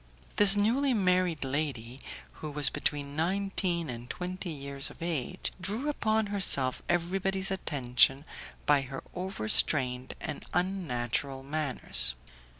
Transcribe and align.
This 0.37 0.55
newly 0.55 0.95
married 0.95 1.43
lady, 1.43 1.99
who 2.41 2.49
was 2.49 2.71
between 2.71 3.15
nineteen 3.15 3.87
and 3.87 4.09
twenty 4.09 4.49
years 4.49 4.89
of 4.89 4.99
age, 4.99 5.51
drew 5.61 5.89
upon 5.89 6.25
herself 6.33 6.81
everybody's 6.89 7.51
attention 7.51 8.25
by 8.65 8.81
her 8.81 9.03
over 9.13 9.47
strained 9.47 10.15
and 10.19 10.43
unnatural 10.55 11.43
manners. 11.43 12.15